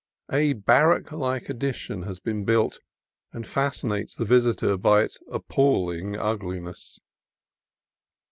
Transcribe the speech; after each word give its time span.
A 0.31 0.53
barrack 0.53 1.11
like 1.11 1.47
addition 1.47 2.01
has 2.05 2.19
been 2.19 2.43
built, 2.43 2.79
and 3.33 3.45
fascinates 3.45 4.15
the 4.15 4.25
visitor 4.25 4.75
by 4.75 5.03
its 5.03 5.19
ap 5.31 5.47
palling 5.47 6.17
ugliness. 6.17 6.99